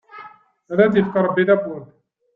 [0.71, 1.89] Ad d-yefk Ṛebbi tabburt!